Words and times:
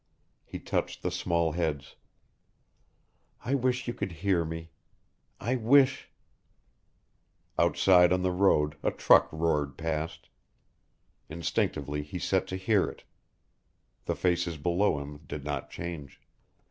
He 0.43 0.57
touched 0.57 1.03
the 1.03 1.11
small 1.11 1.51
heads. 1.51 1.95
"I 3.45 3.53
wish 3.53 3.87
you 3.87 3.93
could 3.93 4.11
hear 4.11 4.43
me. 4.43 4.71
I 5.39 5.55
wish..." 5.55 6.09
Outside 7.59 8.11
on 8.11 8.23
the 8.23 8.31
road 8.31 8.77
a 8.81 8.89
truck 8.89 9.29
roared 9.31 9.77
past. 9.77 10.29
Instinctively 11.29 12.01
he 12.01 12.17
set 12.17 12.47
to 12.47 12.55
hear 12.55 12.89
it. 12.89 13.03
The 14.05 14.15
faces 14.15 14.57
below 14.57 14.97
him 14.97 15.19
did 15.27 15.43
not 15.43 15.69
change. 15.69 16.19